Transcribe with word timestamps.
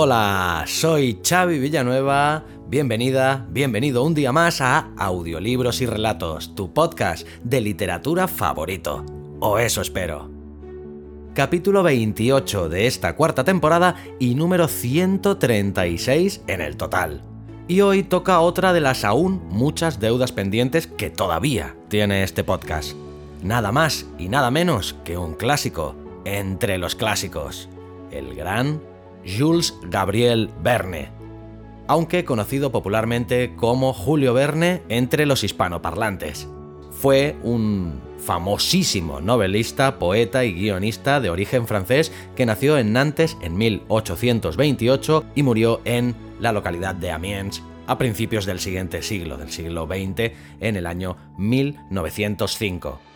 Hola, 0.00 0.62
soy 0.68 1.18
Xavi 1.28 1.58
Villanueva. 1.58 2.44
Bienvenida, 2.68 3.44
bienvenido 3.50 4.04
un 4.04 4.14
día 4.14 4.30
más 4.30 4.60
a 4.60 4.92
Audiolibros 4.96 5.80
y 5.80 5.86
Relatos, 5.86 6.54
tu 6.54 6.72
podcast 6.72 7.26
de 7.42 7.60
literatura 7.60 8.28
favorito. 8.28 9.04
O 9.40 9.58
eso 9.58 9.80
espero. 9.80 10.30
Capítulo 11.34 11.82
28 11.82 12.68
de 12.68 12.86
esta 12.86 13.16
cuarta 13.16 13.42
temporada 13.42 13.96
y 14.20 14.36
número 14.36 14.68
136 14.68 16.42
en 16.46 16.60
el 16.60 16.76
total. 16.76 17.24
Y 17.66 17.80
hoy 17.80 18.04
toca 18.04 18.38
otra 18.38 18.72
de 18.72 18.80
las 18.80 19.04
aún 19.04 19.42
muchas 19.48 19.98
deudas 19.98 20.30
pendientes 20.30 20.86
que 20.86 21.10
todavía 21.10 21.74
tiene 21.88 22.22
este 22.22 22.44
podcast. 22.44 22.92
Nada 23.42 23.72
más 23.72 24.06
y 24.16 24.28
nada 24.28 24.52
menos 24.52 24.94
que 25.04 25.18
un 25.18 25.34
clásico, 25.34 25.96
entre 26.24 26.78
los 26.78 26.94
clásicos, 26.94 27.68
el 28.12 28.36
gran 28.36 28.80
Jules 29.28 29.74
Gabriel 29.84 30.50
Verne, 30.62 31.10
aunque 31.86 32.24
conocido 32.24 32.72
popularmente 32.72 33.54
como 33.56 33.92
Julio 33.92 34.34
Verne 34.34 34.82
entre 34.88 35.26
los 35.26 35.44
hispanoparlantes. 35.44 36.48
Fue 36.90 37.36
un 37.42 38.00
famosísimo 38.18 39.20
novelista, 39.20 39.98
poeta 39.98 40.44
y 40.44 40.52
guionista 40.52 41.20
de 41.20 41.30
origen 41.30 41.66
francés 41.66 42.12
que 42.34 42.46
nació 42.46 42.78
en 42.78 42.92
Nantes 42.92 43.36
en 43.40 43.56
1828 43.56 45.24
y 45.34 45.42
murió 45.42 45.80
en 45.84 46.14
la 46.40 46.52
localidad 46.52 46.94
de 46.94 47.12
Amiens 47.12 47.62
a 47.86 47.96
principios 47.96 48.44
del 48.44 48.60
siguiente 48.60 49.02
siglo, 49.02 49.38
del 49.38 49.50
siglo 49.50 49.86
XX, 49.86 50.32
en 50.60 50.76
el 50.76 50.86
año 50.86 51.16
1905. 51.38 53.07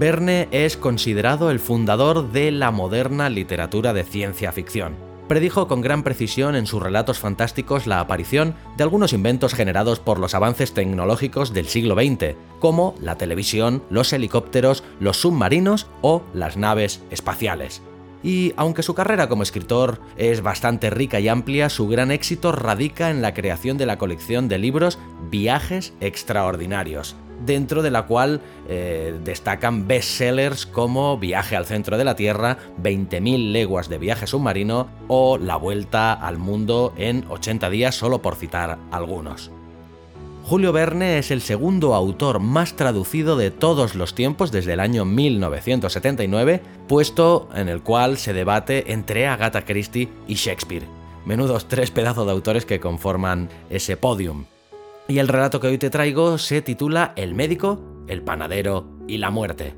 Verne 0.00 0.48
es 0.50 0.78
considerado 0.78 1.50
el 1.50 1.60
fundador 1.60 2.32
de 2.32 2.50
la 2.52 2.70
moderna 2.70 3.28
literatura 3.28 3.92
de 3.92 4.02
ciencia 4.02 4.50
ficción. 4.50 4.96
Predijo 5.28 5.68
con 5.68 5.82
gran 5.82 6.04
precisión 6.04 6.56
en 6.56 6.64
sus 6.64 6.82
relatos 6.82 7.18
fantásticos 7.18 7.86
la 7.86 8.00
aparición 8.00 8.54
de 8.78 8.82
algunos 8.82 9.12
inventos 9.12 9.52
generados 9.52 10.00
por 10.00 10.18
los 10.18 10.34
avances 10.34 10.72
tecnológicos 10.72 11.52
del 11.52 11.66
siglo 11.66 11.96
XX, 11.96 12.34
como 12.60 12.94
la 12.98 13.18
televisión, 13.18 13.82
los 13.90 14.14
helicópteros, 14.14 14.84
los 15.00 15.18
submarinos 15.18 15.86
o 16.00 16.22
las 16.32 16.56
naves 16.56 17.02
espaciales. 17.10 17.82
Y 18.22 18.54
aunque 18.56 18.82
su 18.82 18.94
carrera 18.94 19.28
como 19.28 19.42
escritor 19.42 20.00
es 20.16 20.40
bastante 20.40 20.88
rica 20.88 21.20
y 21.20 21.28
amplia, 21.28 21.68
su 21.68 21.88
gran 21.88 22.10
éxito 22.10 22.52
radica 22.52 23.10
en 23.10 23.20
la 23.20 23.34
creación 23.34 23.76
de 23.76 23.84
la 23.84 23.98
colección 23.98 24.48
de 24.48 24.56
libros 24.56 24.98
Viajes 25.30 25.92
Extraordinarios, 26.00 27.16
dentro 27.44 27.82
de 27.82 27.90
la 27.90 28.06
cual 28.06 28.40
eh, 28.68 29.18
destacan 29.24 29.86
bestsellers 29.86 30.66
como 30.66 31.18
Viaje 31.18 31.56
al 31.56 31.66
centro 31.66 31.98
de 31.98 32.04
la 32.04 32.16
Tierra, 32.16 32.58
20.000 32.82 33.52
leguas 33.52 33.88
de 33.88 33.98
viaje 33.98 34.26
submarino 34.26 34.88
o 35.08 35.38
La 35.38 35.56
vuelta 35.56 36.12
al 36.12 36.38
mundo 36.38 36.92
en 36.96 37.24
80 37.28 37.70
días, 37.70 37.94
solo 37.94 38.22
por 38.22 38.36
citar 38.36 38.78
algunos. 38.90 39.50
Julio 40.42 40.72
Verne 40.72 41.18
es 41.18 41.30
el 41.30 41.42
segundo 41.42 41.94
autor 41.94 42.40
más 42.40 42.74
traducido 42.74 43.36
de 43.36 43.50
todos 43.50 43.94
los 43.94 44.14
tiempos 44.14 44.50
desde 44.50 44.72
el 44.72 44.80
año 44.80 45.04
1979, 45.04 46.60
puesto 46.88 47.48
en 47.54 47.68
el 47.68 47.82
cual 47.82 48.16
se 48.16 48.32
debate 48.32 48.92
entre 48.92 49.28
Agatha 49.28 49.64
Christie 49.64 50.08
y 50.26 50.34
Shakespeare. 50.34 50.88
Menudos 51.24 51.68
tres 51.68 51.90
pedazos 51.90 52.26
de 52.26 52.32
autores 52.32 52.64
que 52.64 52.80
conforman 52.80 53.48
ese 53.68 53.96
podium. 53.96 54.46
Y 55.10 55.18
el 55.18 55.26
relato 55.26 55.58
que 55.58 55.66
hoy 55.66 55.76
te 55.76 55.90
traigo 55.90 56.38
se 56.38 56.62
titula 56.62 57.14
El 57.16 57.34
médico, 57.34 58.04
el 58.06 58.22
panadero 58.22 58.96
y 59.08 59.18
la 59.18 59.32
muerte. 59.32 59.74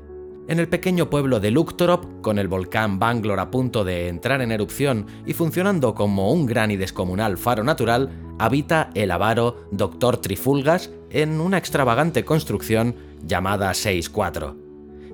En 0.47 0.59
el 0.59 0.69
pequeño 0.69 1.09
pueblo 1.09 1.39
de 1.39 1.49
Luktorop, 1.49 2.21
con 2.21 2.37
el 2.37 2.47
volcán 2.47 2.99
Banglor 2.99 3.39
a 3.39 3.49
punto 3.49 3.83
de 3.83 4.09
entrar 4.09 4.43
en 4.43 4.51
erupción 4.51 5.07
y 5.25 5.33
funcionando 5.33 5.95
como 5.95 6.31
un 6.31 6.45
gran 6.45 6.69
y 6.69 6.75
descomunal 6.75 7.39
faro 7.39 7.63
natural, 7.63 8.11
habita 8.37 8.91
el 8.93 9.09
avaro 9.09 9.67
Dr. 9.71 10.17
Trifulgas 10.17 10.91
en 11.09 11.41
una 11.41 11.57
extravagante 11.57 12.23
construcción 12.23 12.95
llamada 13.23 13.71
6-4. 13.71 14.55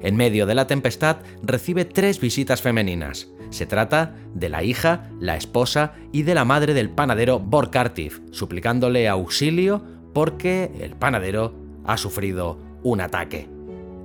En 0.02 0.18
medio 0.18 0.46
de 0.46 0.56
la 0.56 0.68
tempestad 0.68 1.19
recibe 1.44 1.85
tres 1.85 2.19
visitas 2.19 2.62
femeninas. 2.62 3.29
Se 3.52 3.66
trata 3.66 4.18
de 4.34 4.50
la 4.50 4.63
hija, 4.63 5.12
la 5.22 5.38
esposa 5.38 5.94
y 6.12 6.24
de 6.24 6.35
la 6.35 6.44
madre 6.44 6.74
del 6.74 6.90
panadero 6.90 7.40
Borkartif, 7.40 8.19
suplicándole 8.31 9.08
auxilio 9.08 9.97
porque 10.14 10.72
el 10.80 10.96
panadero 10.96 11.53
ha 11.86 11.97
sufrido 11.97 12.58
un 12.84 13.02
ataque. 13.02 13.47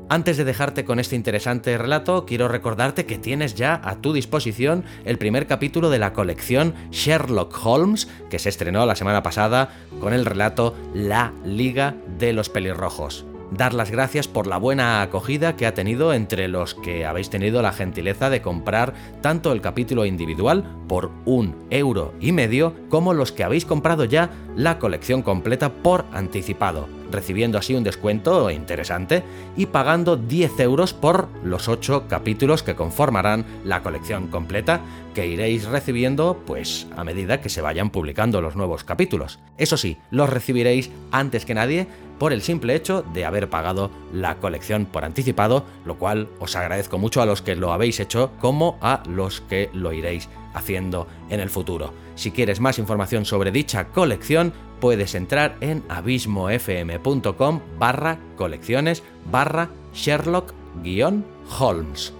Antes 0.08 0.36
de 0.36 0.44
dejarte 0.44 0.84
con 0.84 1.00
este 1.00 1.16
interesante 1.16 1.78
relato, 1.78 2.26
quiero 2.26 2.46
recordarte 2.46 3.06
que 3.06 3.18
tienes 3.18 3.54
ya 3.54 3.80
a 3.82 3.96
tu 3.96 4.12
disposición 4.12 4.84
el 5.04 5.16
primer 5.16 5.46
capítulo 5.46 5.88
de 5.88 5.98
la 5.98 6.12
colección 6.12 6.74
Sherlock 6.90 7.58
Holmes, 7.64 8.08
que 8.28 8.38
se 8.38 8.50
estrenó 8.50 8.84
la 8.84 8.96
semana 8.96 9.22
pasada 9.22 9.70
con 10.00 10.12
el 10.12 10.26
relato 10.26 10.76
La 10.92 11.32
Liga 11.44 11.94
de 12.18 12.34
los 12.34 12.50
Pelirrojos 12.50 13.24
dar 13.56 13.74
las 13.74 13.90
gracias 13.90 14.28
por 14.28 14.46
la 14.46 14.58
buena 14.58 15.02
acogida 15.02 15.56
que 15.56 15.66
ha 15.66 15.74
tenido 15.74 16.12
entre 16.12 16.48
los 16.48 16.74
que 16.74 17.06
habéis 17.06 17.30
tenido 17.30 17.62
la 17.62 17.72
gentileza 17.72 18.30
de 18.30 18.42
comprar 18.42 18.94
tanto 19.20 19.52
el 19.52 19.60
capítulo 19.60 20.04
individual 20.04 20.64
por 20.88 21.10
un 21.24 21.54
euro 21.70 22.14
y 22.20 22.32
medio 22.32 22.74
como 22.88 23.14
los 23.14 23.32
que 23.32 23.44
habéis 23.44 23.64
comprado 23.64 24.04
ya 24.04 24.30
la 24.56 24.78
colección 24.78 25.22
completa 25.22 25.72
por 25.72 26.04
anticipado, 26.12 26.88
recibiendo 27.10 27.58
así 27.58 27.74
un 27.74 27.84
descuento 27.84 28.50
interesante 28.50 29.22
y 29.56 29.66
pagando 29.66 30.16
10 30.16 30.60
euros 30.60 30.92
por 30.92 31.28
los 31.42 31.68
8 31.68 32.06
capítulos 32.08 32.62
que 32.62 32.74
conformarán 32.74 33.44
la 33.64 33.82
colección 33.82 34.28
completa 34.28 34.80
que 35.14 35.28
iréis 35.28 35.66
recibiendo 35.66 36.42
pues 36.44 36.86
a 36.96 37.04
medida 37.04 37.40
que 37.40 37.48
se 37.48 37.62
vayan 37.62 37.90
publicando 37.90 38.40
los 38.40 38.56
nuevos 38.56 38.84
capítulos. 38.84 39.38
Eso 39.56 39.76
sí, 39.76 39.96
los 40.10 40.28
recibiréis 40.28 40.90
antes 41.12 41.44
que 41.46 41.54
nadie 41.54 41.86
por 42.18 42.32
el 42.32 42.42
simple 42.42 42.74
hecho 42.74 43.04
de 43.12 43.24
haber 43.24 43.50
pagado 43.50 43.90
la 44.12 44.36
colección 44.36 44.86
por 44.86 45.04
anticipado, 45.04 45.64
lo 45.84 45.98
cual 45.98 46.28
os 46.38 46.56
agradezco 46.56 46.98
mucho 46.98 47.22
a 47.22 47.26
los 47.26 47.42
que 47.42 47.56
lo 47.56 47.72
habéis 47.72 48.00
hecho 48.00 48.32
como 48.40 48.78
a 48.80 49.02
los 49.08 49.40
que 49.42 49.70
lo 49.72 49.92
iréis 49.92 50.28
haciendo 50.54 51.06
en 51.28 51.40
el 51.40 51.50
futuro. 51.50 51.92
Si 52.14 52.30
quieres 52.30 52.60
más 52.60 52.78
información 52.78 53.24
sobre 53.24 53.50
dicha 53.50 53.88
colección, 53.88 54.52
puedes 54.80 55.14
entrar 55.14 55.56
en 55.60 55.82
abismofm.com 55.88 57.60
barra 57.78 58.18
colecciones 58.36 59.02
barra 59.30 59.70
Sherlock-Holmes 59.94 62.12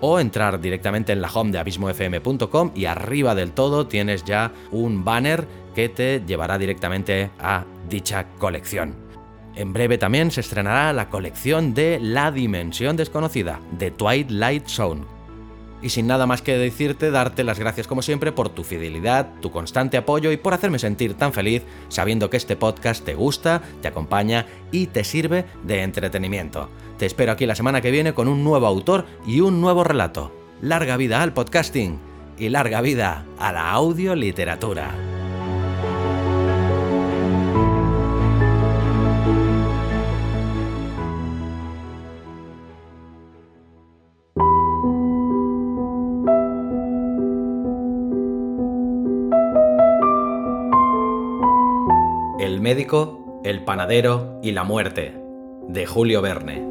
o 0.00 0.18
entrar 0.18 0.60
directamente 0.60 1.12
en 1.12 1.22
la 1.22 1.30
home 1.32 1.52
de 1.52 1.58
abismofm.com 1.58 2.72
y 2.74 2.86
arriba 2.86 3.34
del 3.34 3.52
todo 3.52 3.86
tienes 3.86 4.24
ya 4.24 4.52
un 4.72 5.04
banner 5.04 5.46
que 5.74 5.88
te 5.88 6.22
llevará 6.26 6.58
directamente 6.58 7.30
a 7.38 7.64
dicha 7.88 8.26
colección. 8.38 9.01
En 9.54 9.72
breve 9.72 9.98
también 9.98 10.30
se 10.30 10.40
estrenará 10.40 10.92
la 10.92 11.10
colección 11.10 11.74
de 11.74 11.98
La 12.00 12.32
Dimensión 12.32 12.96
Desconocida, 12.96 13.60
de 13.78 13.90
Twilight 13.90 14.66
Zone. 14.66 15.02
Y 15.82 15.90
sin 15.90 16.06
nada 16.06 16.26
más 16.26 16.42
que 16.42 16.56
decirte, 16.56 17.10
darte 17.10 17.42
las 17.44 17.58
gracias 17.58 17.88
como 17.88 18.02
siempre 18.02 18.30
por 18.32 18.48
tu 18.48 18.62
fidelidad, 18.62 19.28
tu 19.40 19.50
constante 19.50 19.96
apoyo 19.96 20.30
y 20.30 20.36
por 20.36 20.54
hacerme 20.54 20.78
sentir 20.78 21.14
tan 21.14 21.32
feliz 21.32 21.62
sabiendo 21.88 22.30
que 22.30 22.36
este 22.36 22.56
podcast 22.56 23.04
te 23.04 23.14
gusta, 23.14 23.62
te 23.82 23.88
acompaña 23.88 24.46
y 24.70 24.86
te 24.86 25.04
sirve 25.04 25.44
de 25.64 25.82
entretenimiento. 25.82 26.70
Te 26.98 27.06
espero 27.06 27.32
aquí 27.32 27.46
la 27.46 27.56
semana 27.56 27.80
que 27.80 27.90
viene 27.90 28.14
con 28.14 28.28
un 28.28 28.44
nuevo 28.44 28.66
autor 28.66 29.06
y 29.26 29.40
un 29.40 29.60
nuevo 29.60 29.82
relato. 29.82 30.32
Larga 30.62 30.96
vida 30.96 31.20
al 31.20 31.34
podcasting 31.34 31.98
y 32.38 32.48
larga 32.48 32.80
vida 32.80 33.26
a 33.38 33.52
la 33.52 33.72
audioliteratura. 33.72 35.11
el 53.42 53.64
panadero 53.64 54.38
y 54.42 54.52
la 54.52 54.64
muerte, 54.64 55.18
de 55.68 55.86
Julio 55.86 56.20
Verne. 56.20 56.62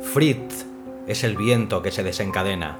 Fritz 0.00 0.64
es 1.06 1.24
el 1.24 1.36
viento 1.36 1.82
que 1.82 1.90
se 1.90 2.02
desencadena. 2.02 2.78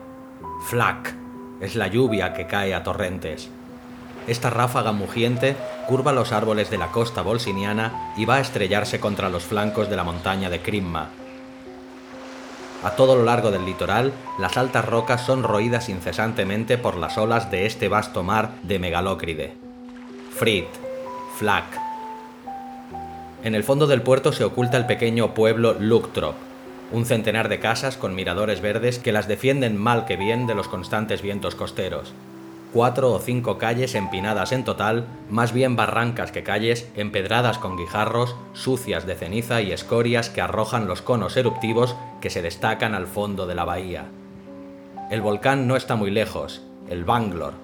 Flak 0.68 1.14
es 1.60 1.76
la 1.76 1.88
lluvia 1.88 2.32
que 2.32 2.46
cae 2.46 2.72
a 2.72 2.82
torrentes. 2.82 3.50
Esta 4.26 4.50
ráfaga 4.50 4.92
mugiente 4.92 5.56
curva 5.86 6.12
los 6.12 6.32
árboles 6.32 6.70
de 6.70 6.78
la 6.78 6.88
costa 6.88 7.22
bolsiniana 7.22 8.12
y 8.16 8.24
va 8.24 8.36
a 8.36 8.40
estrellarse 8.40 8.98
contra 8.98 9.28
los 9.28 9.44
flancos 9.44 9.88
de 9.88 9.96
la 9.96 10.04
montaña 10.04 10.50
de 10.50 10.60
Krimma. 10.60 11.10
A 12.82 12.90
todo 12.90 13.16
lo 13.16 13.24
largo 13.24 13.50
del 13.50 13.64
litoral, 13.64 14.12
las 14.38 14.56
altas 14.56 14.84
rocas 14.84 15.24
son 15.24 15.42
roídas 15.42 15.88
incesantemente 15.88 16.76
por 16.76 16.96
las 16.96 17.18
olas 17.18 17.50
de 17.50 17.66
este 17.66 17.88
vasto 17.88 18.22
mar 18.22 18.50
de 18.62 18.78
Megalócride. 18.78 19.54
Frit, 20.36 20.68
Flack. 21.38 21.64
En 23.42 23.54
el 23.54 23.64
fondo 23.64 23.86
del 23.86 24.02
puerto 24.02 24.32
se 24.32 24.44
oculta 24.44 24.76
el 24.76 24.86
pequeño 24.86 25.34
pueblo 25.34 25.76
Luktrop, 25.78 26.34
un 26.92 27.06
centenar 27.06 27.48
de 27.48 27.60
casas 27.60 27.96
con 27.96 28.14
miradores 28.14 28.60
verdes 28.60 28.98
que 28.98 29.12
las 29.12 29.28
defienden 29.28 29.76
mal 29.76 30.04
que 30.04 30.16
bien 30.16 30.46
de 30.46 30.54
los 30.54 30.68
constantes 30.68 31.22
vientos 31.22 31.54
costeros. 31.54 32.12
Cuatro 32.72 33.12
o 33.12 33.18
cinco 33.18 33.58
calles 33.58 33.94
empinadas 33.94 34.52
en 34.52 34.64
total, 34.64 35.06
más 35.30 35.52
bien 35.52 35.76
barrancas 35.76 36.32
que 36.32 36.42
calles, 36.42 36.90
empedradas 36.94 37.58
con 37.58 37.76
guijarros, 37.76 38.36
sucias 38.52 39.06
de 39.06 39.14
ceniza 39.14 39.62
y 39.62 39.72
escorias 39.72 40.28
que 40.28 40.40
arrojan 40.40 40.86
los 40.86 41.00
conos 41.00 41.36
eruptivos 41.36 41.96
que 42.20 42.28
se 42.28 42.42
destacan 42.42 42.94
al 42.94 43.06
fondo 43.06 43.46
de 43.46 43.54
la 43.54 43.64
bahía. 43.64 44.06
El 45.10 45.22
volcán 45.22 45.68
no 45.68 45.76
está 45.76 45.94
muy 45.94 46.10
lejos, 46.10 46.62
el 46.90 47.04
Banglor. 47.04 47.54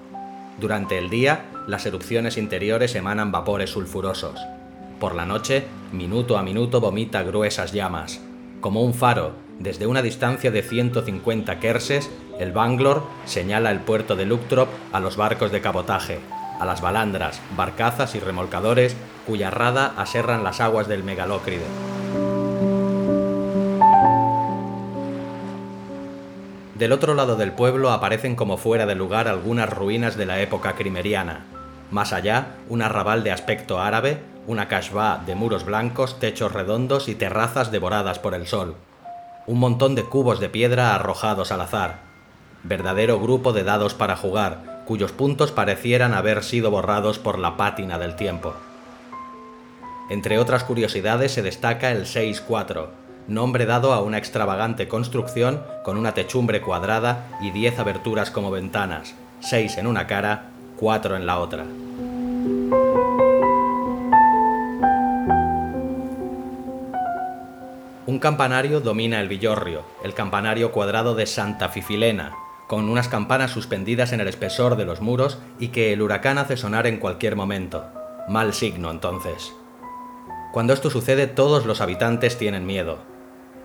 Durante 0.61 0.99
el 0.99 1.11
día, 1.11 1.47
las 1.67 1.85
erupciones 1.87 2.39
interiores 2.39 2.95
emanan 2.95 3.33
vapores 3.33 3.71
sulfurosos. 3.71 4.41
Por 5.01 5.17
la 5.17 5.27
noche, 5.27 5.65
minuto 5.93 6.39
a 6.39 6.43
minuto 6.43 6.81
vomita 6.81 7.23
gruesas 7.25 7.73
llamas, 7.73 8.21
como 8.61 8.83
un 8.83 8.95
faro, 8.95 9.33
desde 9.59 9.87
una 9.87 10.03
distancia 10.03 10.51
de 10.51 10.63
150 10.63 11.59
kerses, 11.59 12.11
el 12.39 12.53
Banglor 12.53 13.05
señala 13.25 13.71
el 13.71 13.81
puerto 13.81 14.17
de 14.17 14.27
Luktrop 14.27 14.69
a 14.93 15.01
los 15.01 15.17
barcos 15.17 15.53
de 15.53 15.61
cabotaje, 15.61 16.21
a 16.61 16.65
las 16.65 16.81
balandras, 16.81 17.41
barcazas 17.57 18.15
y 18.15 18.21
remolcadores 18.21 18.97
cuya 19.27 19.51
rada 19.51 19.95
aserran 19.97 20.45
las 20.45 20.61
aguas 20.61 20.89
del 20.89 21.05
megalócride. 21.05 21.67
Del 26.75 26.93
otro 26.93 27.15
lado 27.15 27.37
del 27.37 27.53
pueblo 27.53 27.91
aparecen 27.91 28.35
como 28.35 28.57
fuera 28.57 28.87
de 28.87 28.95
lugar 28.95 29.29
algunas 29.29 29.71
ruinas 29.71 30.17
de 30.17 30.27
la 30.27 30.41
época 30.41 30.75
crimeriana. 30.75 31.45
Más 31.91 32.13
allá, 32.13 32.57
un 32.69 32.83
arrabal 32.83 33.23
de 33.23 33.31
aspecto 33.31 33.81
árabe 33.81 34.21
una 34.47 34.69
cashba 34.69 35.23
de 35.25 35.35
muros 35.35 35.65
blancos, 35.65 36.19
techos 36.19 36.53
redondos 36.53 37.09
y 37.09 37.15
terrazas 37.15 37.71
devoradas 37.71 38.19
por 38.19 38.35
el 38.35 38.47
sol. 38.47 38.77
Un 39.47 39.59
montón 39.59 39.95
de 39.95 40.05
cubos 40.05 40.41
de 40.41 40.49
piedra 40.49 40.95
arrojados 40.95 41.53
al 41.53 41.61
azar. 41.61 42.12
Verdadero 42.65 43.19
grupo 43.19 43.53
de 43.53 43.65
dados 43.65 43.95
para 43.95 44.17
jugar, 44.17 44.83
cuyos 44.87 45.11
puntos 45.11 45.51
parecieran 45.51 46.15
haber 46.15 46.45
sido 46.45 46.71
borrados 46.71 47.19
por 47.19 47.39
la 47.39 47.57
pátina 47.57 47.99
del 47.99 48.15
tiempo. 48.15 48.55
Entre 50.09 50.39
otras 50.39 50.63
curiosidades 50.63 51.33
se 51.33 51.43
destaca 51.43 51.91
el 51.91 52.05
6-4, 52.05 52.87
nombre 53.27 53.67
dado 53.67 53.93
a 53.93 54.01
una 54.01 54.19
extravagante 54.19 54.87
construcción 54.87 55.63
con 55.85 55.97
una 55.97 56.15
techumbre 56.15 56.61
cuadrada 56.61 57.29
y 57.41 57.51
10 57.51 57.81
aberturas 57.81 58.31
como 58.31 58.51
ventanas, 58.51 59.15
6 59.41 59.79
en 59.79 59.89
una 59.89 60.07
cara, 60.07 60.51
4 60.77 61.17
en 61.17 61.27
la 61.27 61.39
otra. 61.41 61.65
Un 68.05 68.19
campanario 68.21 68.81
domina 68.81 69.21
el 69.21 69.29
villorrio, 69.29 69.83
el 70.05 70.15
campanario 70.15 70.71
cuadrado 70.71 71.15
de 71.15 71.27
Santa 71.27 71.69
Fifilena, 71.69 72.33
con 72.73 72.89
unas 72.89 73.09
campanas 73.09 73.51
suspendidas 73.51 74.15
en 74.15 74.21
el 74.23 74.29
espesor 74.29 74.77
de 74.77 74.87
los 74.87 75.03
muros 75.03 75.39
y 75.59 75.69
que 75.69 75.93
el 75.93 76.01
huracán 76.01 76.39
hace 76.39 76.57
sonar 76.57 76.87
en 76.87 76.97
cualquier 76.97 77.37
momento. 77.37 77.85
Mal 78.31 78.55
signo 78.55 78.91
entonces. 78.91 79.53
Cuando 80.55 80.73
esto 80.73 80.89
sucede 80.89 81.27
todos 81.27 81.67
los 81.67 81.83
habitantes 81.83 82.39
tienen 82.39 82.65
miedo. 82.65 83.01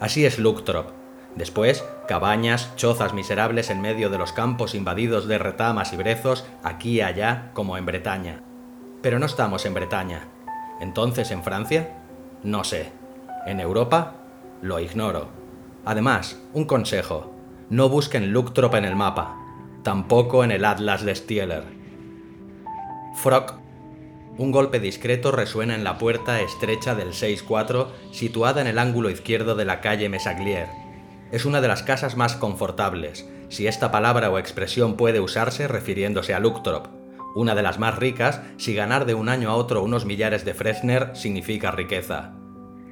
Así 0.02 0.26
es 0.26 0.40
Luktrop. 0.40 0.90
Después, 1.38 1.86
cabañas, 2.10 2.76
chozas 2.76 3.14
miserables 3.14 3.70
en 3.70 3.80
medio 3.80 4.10
de 4.10 4.18
los 4.18 4.34
campos 4.34 4.76
invadidos 4.76 5.26
de 5.26 5.38
retamas 5.38 5.94
y 5.94 5.96
brezos, 5.96 6.46
aquí 6.62 6.96
y 6.96 7.02
allá, 7.02 7.52
como 7.54 7.78
en 7.78 7.86
Bretaña. 7.86 8.42
Pero 9.02 9.20
no 9.20 9.26
estamos 9.26 9.66
en 9.66 9.74
Bretaña. 9.74 10.28
Entonces, 10.82 11.32
¿en 11.32 11.46
Francia? 11.46 11.96
No 12.44 12.66
sé. 12.66 12.92
¿En 13.46 13.62
Europa? 13.62 14.16
Lo 14.62 14.82
ignoro. 14.82 15.30
Además, 15.86 16.38
un 16.52 16.66
consejo. 16.66 17.37
No 17.70 17.90
busquen 17.90 18.32
Luktrop 18.32 18.76
en 18.76 18.86
el 18.86 18.96
mapa. 18.96 19.36
Tampoco 19.84 20.46
en 20.46 20.52
el 20.52 20.64
Atlas 20.64 21.04
de 21.04 21.14
Stieler. 21.14 21.64
Frock. 23.22 23.56
Un 24.38 24.52
golpe 24.52 24.80
discreto 24.80 25.34
resuena 25.34 25.76
en 25.76 25.84
la 25.84 25.98
puerta 25.98 26.40
estrecha 26.40 26.96
del 26.96 27.10
6-4 27.10 27.88
situada 28.12 28.62
en 28.62 28.68
el 28.68 28.80
ángulo 28.80 29.10
izquierdo 29.10 29.56
de 29.56 29.66
la 29.66 29.82
calle 29.82 30.08
Mesaglier. 30.08 30.68
Es 31.34 31.44
una 31.44 31.60
de 31.60 31.68
las 31.68 31.84
casas 31.84 32.16
más 32.16 32.38
confortables, 32.38 33.28
si 33.50 33.68
esta 33.68 33.92
palabra 33.92 34.30
o 34.30 34.38
expresión 34.38 34.96
puede 34.96 35.20
usarse 35.20 35.68
refiriéndose 35.68 36.34
a 36.34 36.40
Luktrop, 36.40 36.88
una 37.36 37.54
de 37.54 37.64
las 37.64 37.80
más 37.80 37.98
ricas 37.98 38.42
si 38.56 38.76
ganar 38.76 39.06
de 39.06 39.14
un 39.14 39.28
año 39.28 39.50
a 39.50 39.56
otro 39.56 39.84
unos 39.84 40.06
millares 40.06 40.46
de 40.46 40.54
Fresner 40.54 41.16
significa 41.16 41.72
riqueza. 41.72 42.34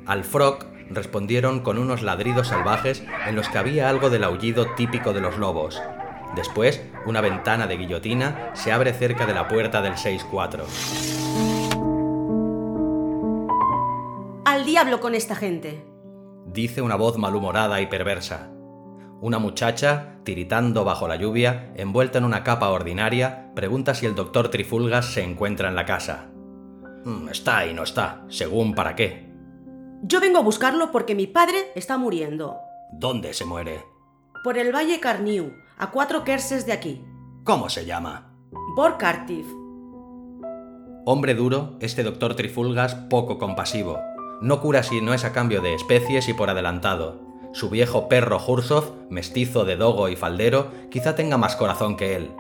Al 0.06 0.26
Frock 0.26 0.66
respondieron 0.90 1.62
con 1.62 1.78
unos 1.78 2.02
ladridos 2.02 2.50
salvajes 2.50 3.04
en 3.28 3.36
los 3.36 3.50
que 3.50 3.58
había 3.58 3.90
algo 3.90 4.10
del 4.10 4.24
aullido 4.24 4.74
típico 4.76 5.14
de 5.14 5.22
los 5.22 5.38
lobos. 5.38 5.82
Después, 6.36 6.84
una 7.06 7.22
ventana 7.22 7.68
de 7.68 7.78
guillotina 7.78 8.52
se 8.54 8.72
abre 8.72 8.94
cerca 8.94 9.26
de 9.26 9.34
la 9.34 9.48
puerta 9.48 9.82
del 9.82 9.94
6-4. 9.94 10.64
Al 14.46 14.66
diablo 14.66 15.00
con 15.00 15.16
esta 15.16 15.36
gente, 15.36 15.86
dice 16.46 16.82
una 16.82 16.96
voz 16.96 17.18
malhumorada 17.18 17.82
y 17.82 17.88
perversa. 17.88 18.52
Una 19.22 19.40
muchacha, 19.40 20.20
tiritando 20.24 20.84
bajo 20.84 21.08
la 21.08 21.16
lluvia, 21.16 21.72
envuelta 21.76 22.18
en 22.18 22.26
una 22.26 22.44
capa 22.44 22.70
ordinaria, 22.70 23.52
pregunta 23.56 23.96
si 23.96 24.06
el 24.06 24.14
doctor 24.14 24.50
Trifulgas 24.50 25.06
se 25.06 25.24
encuentra 25.24 25.70
en 25.70 25.76
la 25.76 25.86
casa. 25.86 26.30
Mm, 27.06 27.30
está 27.30 27.66
y 27.66 27.74
no 27.74 27.84
está, 27.84 28.26
según 28.30 28.76
para 28.76 28.96
qué, 28.96 29.35
yo 30.08 30.20
vengo 30.20 30.38
a 30.38 30.44
buscarlo 30.44 30.92
porque 30.92 31.16
mi 31.16 31.26
padre 31.26 31.72
está 31.74 31.98
muriendo. 31.98 32.60
¿Dónde 32.92 33.34
se 33.34 33.44
muere? 33.44 33.84
Por 34.44 34.58
el 34.60 34.74
Valle 34.74 35.00
Carniu, 35.00 35.54
a 35.80 35.90
cuatro 35.90 36.24
kerses 36.24 36.68
de 36.68 36.74
aquí. 36.74 37.04
¿Cómo 37.44 37.70
se 37.70 37.86
llama? 37.86 38.32
Borkartif. 38.76 39.48
Hombre 41.06 41.34
duro, 41.34 41.78
este 41.80 42.04
doctor 42.04 42.36
Trifulgas 42.36 42.94
poco 42.94 43.40
compasivo. 43.40 44.00
No 44.42 44.62
cura 44.62 44.84
si 44.84 45.02
no 45.02 45.14
es 45.14 45.26
a 45.26 45.34
cambio 45.34 45.62
de 45.62 45.74
especies 45.74 46.30
y 46.30 46.34
por 46.34 46.52
adelantado. 46.52 47.22
Su 47.54 47.70
viejo 47.70 48.08
perro 48.08 48.40
Hursov, 48.46 49.10
mestizo 49.10 49.66
de 49.66 49.76
dogo 49.76 50.10
y 50.10 50.16
faldero, 50.16 50.72
quizá 50.92 51.16
tenga 51.16 51.38
más 51.38 51.56
corazón 51.56 51.98
que 51.98 52.16
él. 52.16 52.32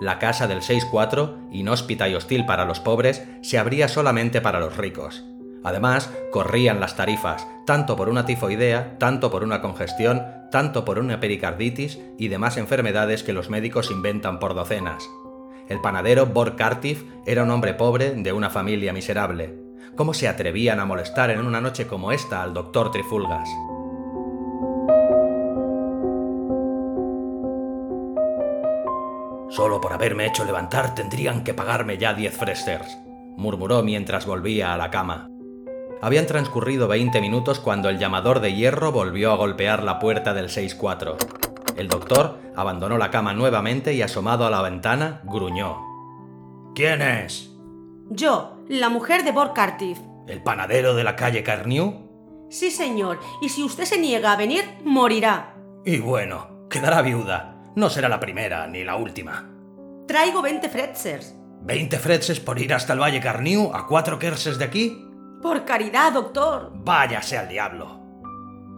La 0.00 0.18
casa 0.18 0.46
del 0.46 0.60
6-4, 0.60 1.48
inhóspita 1.52 2.08
y 2.08 2.16
hostil 2.16 2.44
para 2.44 2.66
los 2.66 2.80
pobres, 2.80 3.22
se 3.40 3.58
abría 3.58 3.88
solamente 3.88 4.40
para 4.40 4.60
los 4.60 4.76
ricos. 4.76 5.24
Además, 5.64 6.12
corrían 6.30 6.78
las 6.78 6.94
tarifas, 6.94 7.48
tanto 7.64 7.96
por 7.96 8.10
una 8.10 8.26
tifoidea, 8.26 8.98
tanto 8.98 9.30
por 9.30 9.42
una 9.42 9.62
congestión, 9.62 10.22
tanto 10.50 10.84
por 10.84 10.98
una 10.98 11.18
pericarditis 11.18 11.98
y 12.18 12.28
demás 12.28 12.58
enfermedades 12.58 13.22
que 13.22 13.32
los 13.32 13.48
médicos 13.48 13.90
inventan 13.90 14.38
por 14.38 14.54
docenas. 14.54 15.08
El 15.68 15.80
panadero 15.80 16.26
Bor 16.26 16.56
Kartif 16.56 17.04
era 17.24 17.42
un 17.42 17.50
hombre 17.50 17.72
pobre 17.72 18.10
de 18.12 18.32
una 18.34 18.50
familia 18.50 18.92
miserable. 18.92 19.58
¿Cómo 19.96 20.12
se 20.12 20.28
atrevían 20.28 20.80
a 20.80 20.84
molestar 20.84 21.30
en 21.30 21.40
una 21.40 21.62
noche 21.62 21.86
como 21.86 22.12
esta 22.12 22.42
al 22.42 22.52
doctor 22.52 22.90
Trifulgas? 22.90 23.48
Solo 29.48 29.80
por 29.80 29.92
haberme 29.92 30.26
hecho 30.26 30.44
levantar 30.44 30.94
tendrían 30.94 31.44
que 31.44 31.54
pagarme 31.54 31.96
ya 31.96 32.12
diez 32.12 32.36
fresters, 32.36 32.98
murmuró 33.36 33.82
mientras 33.82 34.26
volvía 34.26 34.74
a 34.74 34.76
la 34.76 34.90
cama. 34.90 35.28
Habían 36.02 36.26
transcurrido 36.26 36.88
20 36.88 37.20
minutos 37.20 37.60
cuando 37.60 37.88
el 37.88 37.98
llamador 37.98 38.40
de 38.40 38.54
hierro 38.54 38.92
volvió 38.92 39.32
a 39.32 39.36
golpear 39.36 39.82
la 39.82 39.98
puerta 39.98 40.34
del 40.34 40.48
6-4. 40.48 41.16
El 41.76 41.88
doctor 41.88 42.38
abandonó 42.54 42.98
la 42.98 43.10
cama 43.10 43.34
nuevamente 43.34 43.94
y 43.94 44.02
asomado 44.02 44.46
a 44.46 44.50
la 44.50 44.62
ventana, 44.62 45.22
gruñó. 45.24 45.78
¿Quién 46.74 47.02
es? 47.02 47.50
Yo, 48.10 48.58
la 48.68 48.88
mujer 48.88 49.24
de 49.24 49.32
Borkartif. 49.32 49.98
¿El 50.26 50.42
panadero 50.42 50.94
de 50.94 51.04
la 51.04 51.16
calle 51.16 51.42
Carniu? 51.42 52.04
Sí, 52.50 52.70
señor, 52.70 53.18
y 53.40 53.48
si 53.48 53.62
usted 53.62 53.84
se 53.84 53.98
niega 53.98 54.32
a 54.32 54.36
venir, 54.36 54.64
morirá. 54.84 55.54
Y 55.84 55.98
bueno, 55.98 56.68
quedará 56.68 57.02
viuda. 57.02 57.56
No 57.74 57.90
será 57.90 58.08
la 58.08 58.20
primera 58.20 58.66
ni 58.66 58.84
la 58.84 58.96
última. 58.96 59.50
Traigo 60.06 60.42
20 60.42 60.68
fretzers. 60.68 61.34
¿20 61.64 61.98
fretzes 61.98 62.40
por 62.40 62.60
ir 62.60 62.74
hasta 62.74 62.92
el 62.92 63.00
Valle 63.00 63.20
Carniu, 63.20 63.72
a 63.74 63.86
cuatro 63.86 64.18
kerses 64.18 64.58
de 64.58 64.64
aquí? 64.66 65.08
Por 65.44 65.66
caridad, 65.66 66.10
doctor. 66.10 66.72
Váyase 66.72 67.36
al 67.36 67.48
diablo. 67.48 68.00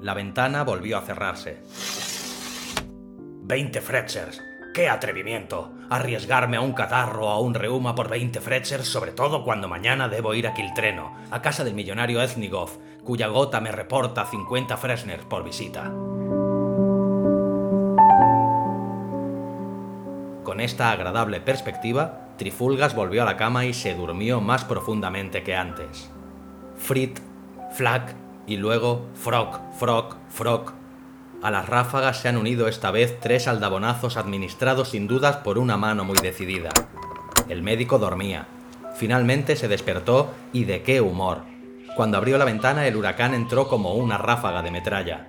La 0.01 0.15
ventana 0.15 0.65
volvió 0.65 0.99
a 0.99 1.03
cerrarse. 1.03 1.63
20 3.45 3.81
Fretzers. 3.81 4.43
¡Qué 4.75 4.89
atrevimiento! 4.89 5.73
Arriesgarme 5.91 6.57
a 6.57 6.63
un 6.63 6.73
catarro 6.73 7.29
o 7.29 7.31
a 7.31 7.39
un 7.39 7.55
reuma 7.55 7.95
por 7.95 8.09
20 8.09 8.41
Fretzers, 8.41 8.89
sobre 8.89 9.13
todo 9.13 9.45
cuando 9.45 9.69
mañana 9.69 10.09
debo 10.09 10.35
ir 10.35 10.49
a 10.49 10.55
Kiltreno, 10.55 11.15
a 11.31 11.41
casa 11.41 11.63
del 11.63 11.75
millonario 11.75 12.21
Ethnigov, 12.21 12.81
cuya 13.05 13.29
gota 13.29 13.61
me 13.61 13.71
reporta 13.71 14.27
50 14.27 14.77
Fresners 14.77 15.25
por 15.25 15.45
visita. 15.45 15.85
Con 20.43 20.59
esta 20.59 20.91
agradable 20.91 21.41
perspectiva, 21.41 22.31
Trifulgas 22.37 22.97
volvió 22.97 23.23
a 23.23 23.25
la 23.25 23.37
cama 23.37 23.67
y 23.67 23.73
se 23.73 23.95
durmió 23.95 24.41
más 24.41 24.65
profundamente 24.65 25.45
que 25.45 25.55
antes. 25.55 26.11
Frit, 26.79 27.19
Flack 27.73 28.15
y 28.47 28.57
luego 28.57 29.07
Frog, 29.15 29.61
Frog, 29.79 30.17
Frog. 30.29 30.73
A 31.43 31.51
las 31.51 31.69
ráfagas 31.69 32.21
se 32.21 32.29
han 32.29 32.37
unido 32.37 32.69
esta 32.69 32.91
vez 32.91 33.19
tres 33.21 33.47
aldabonazos 33.49 34.17
administrados 34.17 34.91
sin 34.91 35.07
dudas 35.07 35.37
por 35.39 35.59
una 35.59 35.77
mano 35.77 36.05
muy 36.05 36.17
decidida. 36.19 36.71
El 37.49 37.63
médico 37.63 37.99
dormía. 37.99 38.47
Finalmente 38.97 39.57
se 39.57 39.69
despertó 39.69 40.33
y 40.53 40.65
de 40.65 40.83
qué 40.83 41.01
humor. 41.01 41.43
Cuando 41.95 42.17
abrió 42.17 42.39
la 42.39 42.45
ventana 42.45 42.87
el 42.87 42.97
huracán 42.97 43.35
entró 43.35 43.69
como 43.69 43.95
una 43.95 44.19
ráfaga 44.19 44.63
de 44.63 44.71
metralla. 44.71 45.27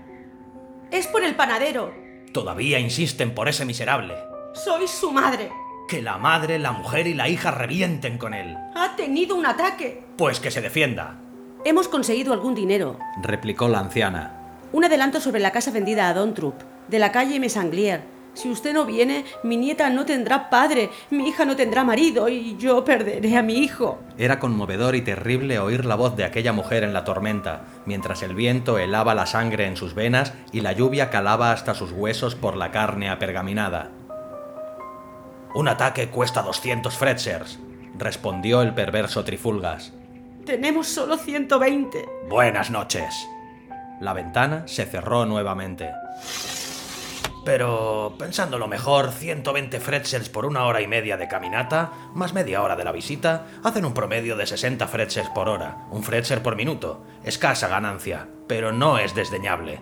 Es 0.91 1.07
por 1.07 1.23
el 1.23 1.35
panadero. 1.35 1.93
Todavía 2.33 2.79
insisten 2.79 3.33
por 3.33 3.49
ese 3.49 3.65
miserable. 3.65 4.15
Soy 4.53 4.87
su 4.87 5.11
madre. 5.11 5.51
Que 5.87 6.01
la 6.01 6.17
madre, 6.17 6.59
la 6.59 6.71
mujer 6.71 7.07
y 7.07 7.13
la 7.13 7.29
hija 7.29 7.51
revienten 7.51 8.17
con 8.17 8.33
él. 8.33 8.57
Ha 8.75 8.95
tenido 8.95 9.35
un 9.35 9.45
ataque. 9.45 10.03
Pues 10.17 10.39
que 10.39 10.51
se 10.51 10.61
defienda. 10.61 11.19
Hemos 11.65 11.87
conseguido 11.87 12.33
algún 12.33 12.55
dinero, 12.55 12.97
replicó 13.21 13.67
la 13.67 13.79
anciana. 13.79 14.31
Un 14.71 14.85
adelanto 14.85 15.19
sobre 15.19 15.39
la 15.39 15.51
casa 15.51 15.71
vendida 15.71 16.07
a 16.07 16.13
Don 16.13 16.33
Trup, 16.33 16.55
de 16.87 16.99
la 16.99 17.11
calle 17.11 17.39
Mesanglier. 17.39 18.01
Si 18.35 18.49
usted 18.49 18.73
no 18.73 18.85
viene, 18.85 19.25
mi 19.43 19.57
nieta 19.57 19.89
no 19.89 20.05
tendrá 20.05 20.51
padre, 20.51 20.91
mi 21.09 21.27
hija 21.27 21.43
no 21.43 21.55
tendrá 21.55 21.83
marido 21.83 22.29
y 22.29 22.55
yo 22.57 22.85
perderé 22.85 23.35
a 23.35 23.41
mi 23.41 23.57
hijo. 23.57 23.97
Era 24.19 24.39
conmovedor 24.39 24.95
y 24.95 25.01
terrible 25.01 25.57
oír 25.57 25.85
la 25.85 25.95
voz 25.95 26.15
de 26.15 26.23
aquella 26.23 26.53
mujer 26.53 26.83
en 26.83 26.93
la 26.93 27.03
tormenta, 27.03 27.63
mientras 27.87 28.21
el 28.21 28.35
viento 28.35 28.77
helaba 28.77 29.15
la 29.15 29.25
sangre 29.25 29.65
en 29.65 29.75
sus 29.75 29.95
venas 29.95 30.33
y 30.51 30.61
la 30.61 30.73
lluvia 30.73 31.09
calaba 31.09 31.51
hasta 31.51 31.73
sus 31.73 31.91
huesos 31.91 32.35
por 32.35 32.55
la 32.55 32.69
carne 32.69 33.09
apergaminada. 33.09 33.89
Un 35.55 35.67
ataque 35.67 36.09
cuesta 36.09 36.43
200 36.43 36.95
Fretzers, 36.95 37.57
respondió 37.97 38.61
el 38.61 38.75
perverso 38.75 39.23
Trifulgas. 39.23 39.93
Tenemos 40.47 40.87
solo 40.87 41.17
120. 41.17 42.07
Buenas 42.29 42.71
noches. 42.71 43.27
La 43.99 44.13
ventana 44.13 44.65
se 44.65 44.85
cerró 44.85 45.25
nuevamente. 45.25 45.91
Pero, 47.43 48.15
pensándolo 48.17 48.69
mejor, 48.69 49.11
120 49.11 49.81
fretzels 49.81 50.29
por 50.29 50.45
una 50.45 50.63
hora 50.63 50.79
y 50.79 50.87
media 50.87 51.17
de 51.17 51.27
caminata, 51.27 51.91
más 52.13 52.33
media 52.33 52.63
hora 52.63 52.77
de 52.77 52.85
la 52.85 52.93
visita, 52.93 53.45
hacen 53.61 53.83
un 53.83 53.93
promedio 53.93 54.37
de 54.37 54.47
60 54.47 54.87
fretzels 54.87 55.29
por 55.31 55.49
hora, 55.49 55.85
un 55.91 56.01
fretzel 56.01 56.39
por 56.39 56.55
minuto. 56.55 57.03
Escasa 57.25 57.67
ganancia, 57.67 58.29
pero 58.47 58.71
no 58.71 58.99
es 58.99 59.15
desdeñable. 59.15 59.81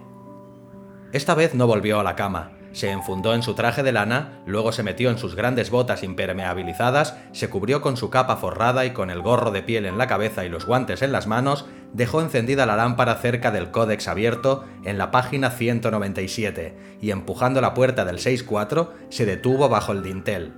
Esta 1.13 1.35
vez 1.35 1.53
no 1.53 1.67
volvió 1.67 1.99
a 1.99 2.03
la 2.03 2.15
cama, 2.15 2.53
se 2.75 2.91
enfundó 2.91 3.33
en 3.33 3.41
su 3.41 3.53
traje 3.53 3.83
de 3.83 3.93
lana, 3.93 4.41
luego 4.45 4.73
se 4.73 4.83
metió 4.83 5.09
en 5.09 5.17
sus 5.17 5.33
grandes 5.33 5.69
botas 5.69 6.03
impermeabilizadas, 6.03 7.17
se 7.31 7.49
cubrió 7.49 7.81
con 7.81 7.95
su 7.95 8.09
capa 8.09 8.35
forrada 8.35 8.85
y 8.85 8.91
con 8.91 9.09
el 9.09 9.21
gorro 9.21 9.51
de 9.51 9.63
piel 9.63 9.85
en 9.85 9.97
la 9.97 10.07
cabeza 10.07 10.43
y 10.43 10.49
los 10.49 10.65
guantes 10.65 11.01
en 11.01 11.13
las 11.13 11.25
manos, 11.25 11.65
dejó 11.93 12.19
encendida 12.19 12.65
la 12.65 12.75
lámpara 12.75 13.15
cerca 13.15 13.51
del 13.51 13.71
códex 13.71 14.09
abierto 14.09 14.65
en 14.83 14.97
la 14.97 15.09
página 15.09 15.51
197 15.51 16.97
y 17.01 17.11
empujando 17.11 17.61
la 17.61 17.73
puerta 17.73 18.03
del 18.03 18.17
6-4 18.17 18.89
se 19.07 19.25
detuvo 19.25 19.69
bajo 19.69 19.93
el 19.93 20.03
dintel. 20.03 20.51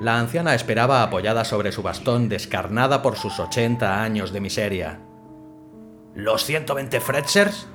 La 0.00 0.18
anciana 0.18 0.54
esperaba 0.54 1.02
apoyada 1.02 1.44
sobre 1.44 1.70
su 1.70 1.82
bastón 1.82 2.30
descarnada 2.30 3.02
por 3.02 3.16
sus 3.16 3.38
80 3.38 4.02
años 4.02 4.32
de 4.32 4.40
miseria. 4.40 5.00
¿Los 6.14 6.46
120 6.46 6.98
Fretzers? 7.00 7.68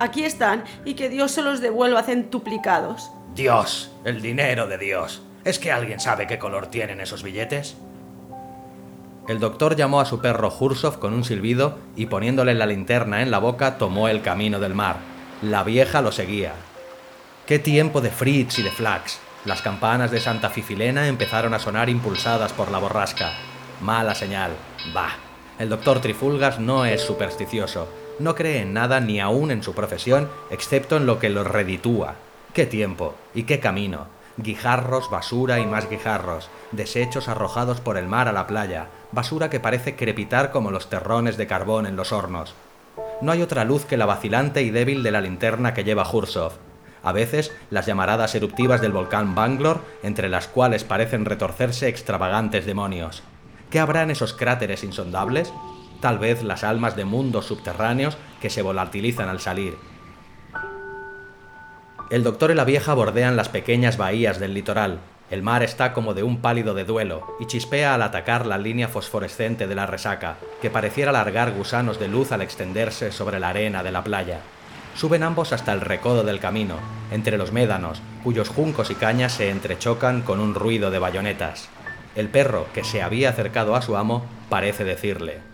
Aquí 0.00 0.24
están 0.24 0.64
y 0.84 0.94
que 0.94 1.08
Dios 1.08 1.32
se 1.32 1.42
los 1.42 1.60
devuelva 1.60 2.02
centuplicados. 2.02 3.10
Dios, 3.34 3.92
el 4.04 4.20
dinero 4.20 4.66
de 4.66 4.78
Dios. 4.78 5.22
¿Es 5.44 5.58
que 5.58 5.70
alguien 5.70 6.00
sabe 6.00 6.26
qué 6.26 6.38
color 6.38 6.66
tienen 6.66 7.00
esos 7.00 7.22
billetes? 7.22 7.76
El 9.28 9.40
doctor 9.40 9.76
llamó 9.76 10.00
a 10.00 10.04
su 10.04 10.20
perro 10.20 10.52
Hursov 10.58 10.98
con 10.98 11.14
un 11.14 11.24
silbido 11.24 11.78
y 11.96 12.06
poniéndole 12.06 12.54
la 12.54 12.66
linterna 12.66 13.22
en 13.22 13.30
la 13.30 13.38
boca 13.38 13.78
tomó 13.78 14.08
el 14.08 14.20
camino 14.20 14.58
del 14.58 14.74
mar. 14.74 14.96
La 15.42 15.62
vieja 15.62 16.02
lo 16.02 16.12
seguía. 16.12 16.52
¡Qué 17.46 17.58
tiempo 17.58 18.00
de 18.00 18.10
Fritz 18.10 18.58
y 18.58 18.62
de 18.62 18.70
Flax! 18.70 19.20
Las 19.44 19.62
campanas 19.62 20.10
de 20.10 20.20
Santa 20.20 20.50
Fifilena 20.50 21.06
empezaron 21.06 21.54
a 21.54 21.58
sonar 21.58 21.88
impulsadas 21.88 22.52
por 22.52 22.70
la 22.70 22.78
borrasca. 22.78 23.32
Mala 23.80 24.14
señal. 24.14 24.52
Bah. 24.92 25.16
El 25.58 25.68
doctor 25.68 26.00
Trifulgas 26.00 26.58
no 26.58 26.84
es 26.84 27.02
supersticioso 27.02 27.88
no 28.18 28.34
cree 28.34 28.60
en 28.60 28.72
nada 28.72 29.00
ni 29.00 29.20
aún 29.20 29.50
en 29.50 29.62
su 29.62 29.74
profesión, 29.74 30.28
excepto 30.50 30.96
en 30.96 31.06
lo 31.06 31.18
que 31.18 31.30
lo 31.30 31.44
reditúa. 31.44 32.14
¡Qué 32.52 32.66
tiempo! 32.66 33.14
¿Y 33.34 33.44
qué 33.44 33.60
camino? 33.60 34.06
Guijarros, 34.36 35.10
basura 35.10 35.60
y 35.60 35.66
más 35.66 35.88
guijarros, 35.88 36.50
desechos 36.72 37.28
arrojados 37.28 37.80
por 37.80 37.96
el 37.96 38.06
mar 38.06 38.28
a 38.28 38.32
la 38.32 38.46
playa, 38.46 38.88
basura 39.12 39.50
que 39.50 39.60
parece 39.60 39.96
crepitar 39.96 40.50
como 40.50 40.70
los 40.70 40.90
terrones 40.90 41.36
de 41.36 41.46
carbón 41.46 41.86
en 41.86 41.96
los 41.96 42.12
hornos. 42.12 42.54
No 43.20 43.32
hay 43.32 43.42
otra 43.42 43.64
luz 43.64 43.84
que 43.84 43.96
la 43.96 44.06
vacilante 44.06 44.62
y 44.62 44.70
débil 44.70 45.02
de 45.02 45.10
la 45.10 45.20
linterna 45.20 45.72
que 45.72 45.84
lleva 45.84 46.08
Hursov. 46.08 46.52
A 47.02 47.12
veces, 47.12 47.52
las 47.70 47.86
llamaradas 47.86 48.34
eruptivas 48.34 48.80
del 48.80 48.92
volcán 48.92 49.34
Banglor, 49.34 49.80
entre 50.02 50.28
las 50.28 50.48
cuales 50.48 50.84
parecen 50.84 51.24
retorcerse 51.24 51.88
extravagantes 51.88 52.66
demonios. 52.66 53.22
¿Qué 53.70 53.78
habrá 53.78 54.02
en 54.02 54.10
esos 54.10 54.32
cráteres 54.32 54.84
insondables? 54.84 55.52
Tal 56.04 56.18
vez 56.18 56.42
las 56.42 56.64
almas 56.64 56.96
de 56.96 57.06
mundos 57.06 57.46
subterráneos 57.46 58.18
que 58.38 58.50
se 58.50 58.60
volatilizan 58.60 59.30
al 59.30 59.40
salir. 59.40 59.78
El 62.10 62.22
doctor 62.22 62.50
y 62.50 62.54
la 62.54 62.66
vieja 62.66 62.92
bordean 62.92 63.36
las 63.36 63.48
pequeñas 63.48 63.96
bahías 63.96 64.38
del 64.38 64.52
litoral. 64.52 64.98
El 65.30 65.42
mar 65.42 65.62
está 65.62 65.94
como 65.94 66.12
de 66.12 66.22
un 66.22 66.42
pálido 66.42 66.74
de 66.74 66.84
duelo 66.84 67.26
y 67.40 67.46
chispea 67.46 67.94
al 67.94 68.02
atacar 68.02 68.44
la 68.44 68.58
línea 68.58 68.86
fosforescente 68.86 69.66
de 69.66 69.74
la 69.74 69.86
resaca, 69.86 70.36
que 70.60 70.68
pareciera 70.68 71.10
largar 71.10 71.52
gusanos 71.52 71.98
de 71.98 72.08
luz 72.08 72.32
al 72.32 72.42
extenderse 72.42 73.10
sobre 73.10 73.40
la 73.40 73.48
arena 73.48 73.82
de 73.82 73.92
la 73.92 74.04
playa. 74.04 74.40
Suben 74.94 75.22
ambos 75.22 75.54
hasta 75.54 75.72
el 75.72 75.80
recodo 75.80 76.22
del 76.22 76.38
camino, 76.38 76.76
entre 77.12 77.38
los 77.38 77.50
médanos, 77.50 78.02
cuyos 78.22 78.50
juncos 78.50 78.90
y 78.90 78.94
cañas 78.94 79.32
se 79.32 79.48
entrechocan 79.48 80.20
con 80.20 80.40
un 80.40 80.54
ruido 80.54 80.90
de 80.90 80.98
bayonetas. 80.98 81.70
El 82.14 82.28
perro, 82.28 82.66
que 82.74 82.84
se 82.84 83.00
había 83.00 83.30
acercado 83.30 83.74
a 83.74 83.80
su 83.80 83.96
amo, 83.96 84.26
parece 84.50 84.84
decirle, 84.84 85.53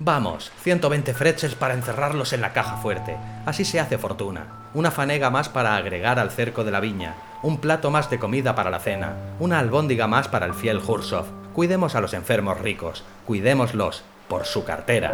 Vamos, 0.00 0.50
120 0.62 1.14
freches 1.14 1.54
para 1.54 1.74
encerrarlos 1.74 2.32
en 2.32 2.40
la 2.40 2.52
caja 2.52 2.78
fuerte. 2.78 3.16
Así 3.46 3.64
se 3.64 3.78
hace 3.78 3.96
fortuna. 3.96 4.46
Una 4.74 4.90
fanega 4.90 5.30
más 5.30 5.48
para 5.48 5.76
agregar 5.76 6.18
al 6.18 6.32
cerco 6.32 6.64
de 6.64 6.72
la 6.72 6.80
viña. 6.80 7.14
Un 7.42 7.58
plato 7.58 7.92
más 7.92 8.10
de 8.10 8.18
comida 8.18 8.56
para 8.56 8.70
la 8.70 8.80
cena. 8.80 9.14
Una 9.38 9.60
albóndiga 9.60 10.08
más 10.08 10.26
para 10.26 10.46
el 10.46 10.54
fiel 10.54 10.80
Hursov. 10.84 11.26
Cuidemos 11.52 11.94
a 11.94 12.00
los 12.00 12.12
enfermos 12.12 12.60
ricos. 12.60 13.04
Cuidémoslos 13.24 14.02
por 14.28 14.46
su 14.46 14.64
cartera. 14.64 15.12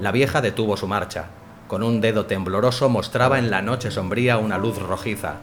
La 0.00 0.10
vieja 0.10 0.40
detuvo 0.40 0.78
su 0.78 0.88
marcha. 0.88 1.26
Con 1.68 1.82
un 1.82 2.00
dedo 2.00 2.24
tembloroso 2.24 2.88
mostraba 2.88 3.38
en 3.38 3.50
la 3.50 3.60
noche 3.60 3.90
sombría 3.90 4.38
una 4.38 4.56
luz 4.56 4.78
rojiza. 4.78 5.34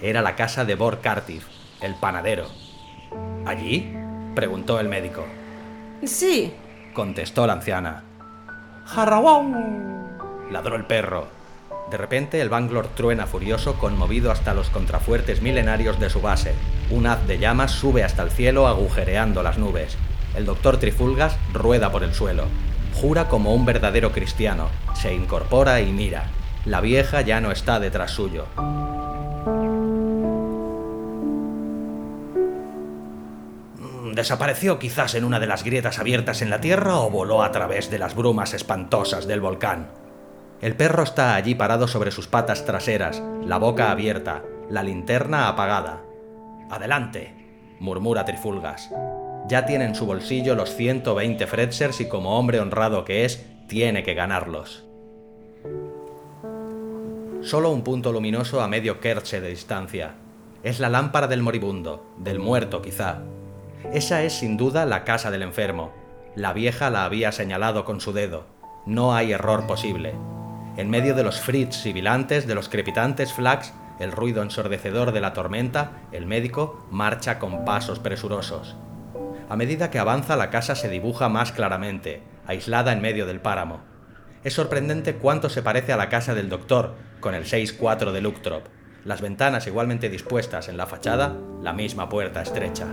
Era 0.00 0.20
la 0.22 0.36
casa 0.36 0.64
de 0.64 0.74
Bor 0.74 1.00
Cartif, 1.00 1.44
el 1.80 1.94
panadero. 1.94 2.46
¿Allí? 3.46 3.94
preguntó 4.34 4.78
el 4.78 4.88
médico. 4.88 5.24
Sí, 6.04 6.52
contestó 6.92 7.46
la 7.46 7.54
anciana. 7.54 8.04
¡Jarrawau! 8.84 9.52
ladró 10.50 10.76
el 10.76 10.84
perro. 10.84 11.28
De 11.90 11.96
repente 11.96 12.40
el 12.40 12.48
Banglor 12.48 12.88
truena 12.88 13.26
furioso, 13.26 13.78
conmovido 13.78 14.30
hasta 14.30 14.54
los 14.54 14.70
contrafuertes 14.70 15.40
milenarios 15.40 15.98
de 15.98 16.10
su 16.10 16.20
base. 16.20 16.52
Un 16.90 17.06
haz 17.06 17.26
de 17.26 17.38
llamas 17.38 17.72
sube 17.72 18.04
hasta 18.04 18.22
el 18.22 18.30
cielo 18.30 18.66
agujereando 18.66 19.42
las 19.42 19.56
nubes. 19.56 19.96
El 20.36 20.44
doctor 20.44 20.78
Trifulgas 20.78 21.38
rueda 21.52 21.90
por 21.90 22.02
el 22.02 22.12
suelo. 22.12 22.44
Jura 22.94 23.28
como 23.28 23.54
un 23.54 23.64
verdadero 23.64 24.12
cristiano. 24.12 24.68
Se 24.94 25.14
incorpora 25.14 25.80
y 25.80 25.92
mira. 25.92 26.24
La 26.64 26.80
vieja 26.80 27.20
ya 27.20 27.40
no 27.40 27.52
está 27.52 27.78
detrás 27.78 28.10
suyo. 28.10 28.46
Desapareció 34.16 34.78
quizás 34.78 35.14
en 35.14 35.24
una 35.24 35.38
de 35.38 35.46
las 35.46 35.62
grietas 35.62 35.98
abiertas 35.98 36.40
en 36.40 36.48
la 36.48 36.60
tierra 36.60 36.98
o 36.98 37.10
voló 37.10 37.42
a 37.42 37.52
través 37.52 37.90
de 37.90 37.98
las 37.98 38.16
brumas 38.16 38.54
espantosas 38.54 39.26
del 39.26 39.42
volcán. 39.42 39.90
El 40.62 40.74
perro 40.74 41.02
está 41.02 41.34
allí 41.34 41.54
parado 41.54 41.86
sobre 41.86 42.10
sus 42.10 42.26
patas 42.26 42.64
traseras, 42.64 43.22
la 43.44 43.58
boca 43.58 43.90
abierta, 43.90 44.42
la 44.70 44.82
linterna 44.82 45.48
apagada. 45.48 46.02
Adelante, 46.70 47.34
murmura 47.78 48.24
Trifulgas. 48.24 48.90
Ya 49.48 49.66
tiene 49.66 49.84
en 49.84 49.94
su 49.94 50.06
bolsillo 50.06 50.54
los 50.54 50.74
120 50.74 51.46
Fretzers 51.46 52.00
y 52.00 52.08
como 52.08 52.38
hombre 52.38 52.58
honrado 52.58 53.04
que 53.04 53.26
es, 53.26 53.44
tiene 53.68 54.02
que 54.02 54.14
ganarlos. 54.14 54.86
Solo 57.42 57.70
un 57.70 57.82
punto 57.84 58.12
luminoso 58.12 58.62
a 58.62 58.66
medio 58.66 58.98
kerche 58.98 59.42
de 59.42 59.50
distancia. 59.50 60.14
Es 60.62 60.80
la 60.80 60.88
lámpara 60.88 61.26
del 61.28 61.42
moribundo, 61.42 62.14
del 62.16 62.38
muerto 62.38 62.80
quizá. 62.80 63.20
Esa 63.92 64.22
es 64.22 64.34
sin 64.34 64.56
duda 64.56 64.84
la 64.84 65.04
casa 65.04 65.30
del 65.30 65.42
enfermo. 65.42 65.92
La 66.34 66.52
vieja 66.52 66.90
la 66.90 67.04
había 67.04 67.32
señalado 67.32 67.84
con 67.84 68.00
su 68.00 68.12
dedo. 68.12 68.46
No 68.84 69.14
hay 69.14 69.32
error 69.32 69.66
posible. 69.66 70.14
En 70.76 70.90
medio 70.90 71.14
de 71.14 71.22
los 71.22 71.40
fritz 71.40 71.76
sibilantes, 71.76 72.46
de 72.46 72.54
los 72.54 72.68
crepitantes 72.68 73.32
flags, 73.32 73.72
el 73.98 74.12
ruido 74.12 74.42
ensordecedor 74.42 75.12
de 75.12 75.20
la 75.20 75.32
tormenta, 75.32 76.02
el 76.12 76.26
médico 76.26 76.86
marcha 76.90 77.38
con 77.38 77.64
pasos 77.64 77.98
presurosos. 77.98 78.76
A 79.48 79.56
medida 79.56 79.90
que 79.90 79.98
avanza 79.98 80.36
la 80.36 80.50
casa 80.50 80.74
se 80.74 80.88
dibuja 80.88 81.28
más 81.28 81.52
claramente, 81.52 82.22
aislada 82.46 82.92
en 82.92 83.00
medio 83.00 83.24
del 83.24 83.40
páramo. 83.40 83.80
Es 84.44 84.54
sorprendente 84.54 85.14
cuánto 85.14 85.48
se 85.48 85.62
parece 85.62 85.92
a 85.92 85.96
la 85.96 86.08
casa 86.08 86.34
del 86.34 86.48
doctor, 86.48 86.96
con 87.20 87.34
el 87.34 87.44
6-4 87.44 88.12
de 88.12 88.20
Luktrop. 88.20 88.66
Las 89.04 89.20
ventanas 89.20 89.66
igualmente 89.66 90.08
dispuestas 90.08 90.68
en 90.68 90.76
la 90.76 90.86
fachada, 90.86 91.36
la 91.62 91.72
misma 91.72 92.08
puerta 92.08 92.42
estrecha. 92.42 92.88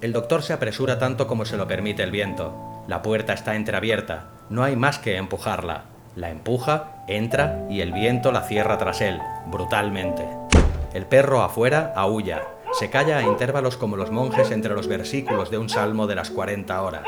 El 0.00 0.12
doctor 0.12 0.42
se 0.42 0.52
apresura 0.52 1.00
tanto 1.00 1.26
como 1.26 1.44
se 1.44 1.56
lo 1.56 1.66
permite 1.66 2.04
el 2.04 2.12
viento. 2.12 2.84
La 2.86 3.02
puerta 3.02 3.32
está 3.32 3.56
entreabierta, 3.56 4.28
no 4.48 4.62
hay 4.62 4.76
más 4.76 5.00
que 5.00 5.16
empujarla. 5.16 5.86
La 6.14 6.30
empuja, 6.30 7.04
entra 7.08 7.66
y 7.68 7.80
el 7.80 7.92
viento 7.92 8.30
la 8.30 8.42
cierra 8.42 8.78
tras 8.78 9.00
él, 9.00 9.18
brutalmente. 9.46 10.24
El 10.94 11.04
perro 11.06 11.42
afuera 11.42 11.92
aúlla, 11.96 12.42
se 12.78 12.90
calla 12.90 13.18
a 13.18 13.22
intervalos 13.22 13.76
como 13.76 13.96
los 13.96 14.12
monjes 14.12 14.52
entre 14.52 14.74
los 14.74 14.86
versículos 14.86 15.50
de 15.50 15.58
un 15.58 15.68
salmo 15.68 16.06
de 16.06 16.14
las 16.14 16.30
40 16.30 16.80
horas. 16.80 17.06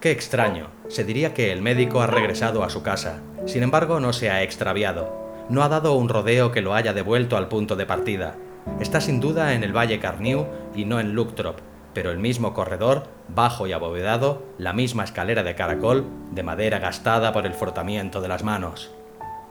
Qué 0.00 0.10
extraño, 0.10 0.66
se 0.88 1.04
diría 1.04 1.32
que 1.32 1.52
el 1.52 1.62
médico 1.62 2.02
ha 2.02 2.08
regresado 2.08 2.64
a 2.64 2.70
su 2.70 2.82
casa, 2.82 3.20
sin 3.46 3.62
embargo 3.62 4.00
no 4.00 4.12
se 4.12 4.30
ha 4.30 4.42
extraviado, 4.42 5.46
no 5.48 5.62
ha 5.62 5.68
dado 5.68 5.94
un 5.94 6.08
rodeo 6.08 6.50
que 6.50 6.60
lo 6.60 6.74
haya 6.74 6.92
devuelto 6.92 7.36
al 7.36 7.46
punto 7.46 7.76
de 7.76 7.86
partida, 7.86 8.34
Está 8.80 9.00
sin 9.00 9.20
duda 9.20 9.54
en 9.54 9.64
el 9.64 9.76
Valle 9.76 9.98
Carniu 9.98 10.46
y 10.74 10.84
no 10.84 11.00
en 11.00 11.14
Luktrop, 11.14 11.58
pero 11.94 12.10
el 12.10 12.18
mismo 12.18 12.54
corredor, 12.54 13.04
bajo 13.28 13.66
y 13.66 13.72
abovedado, 13.72 14.42
la 14.58 14.72
misma 14.72 15.04
escalera 15.04 15.42
de 15.42 15.54
caracol, 15.54 16.06
de 16.32 16.42
madera 16.42 16.78
gastada 16.78 17.32
por 17.32 17.46
el 17.46 17.54
frotamiento 17.54 18.20
de 18.20 18.28
las 18.28 18.42
manos. 18.42 18.90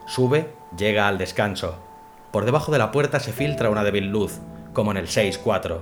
Sube, 0.08 0.50
llega 0.78 1.08
al 1.08 1.18
descanso. 1.18 1.76
Por 2.32 2.46
debajo 2.46 2.72
de 2.72 2.78
la 2.78 2.92
puerta 2.92 3.20
se 3.20 3.34
filtra 3.34 3.70
una 3.70 3.84
débil 3.84 4.08
luz, 4.08 4.40
como 4.74 4.92
en 4.92 4.98
el 4.98 5.08
6-4. 5.08 5.80